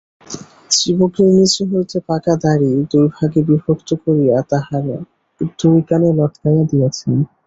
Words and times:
চিবুকের 0.71 1.29
নীচে 1.35 1.63
হইতে 1.71 1.97
পাকা 2.07 2.33
দাড়ি 2.43 2.71
দুই 2.91 3.05
ভাগে 3.15 3.41
বিভক্ত 3.47 3.89
করিয়া 4.03 4.35
তাঁহার 4.49 4.85
দুই 5.59 5.79
কানে 5.89 6.09
লটকাইয়া 6.17 6.63
দিয়াছেন। 6.71 7.17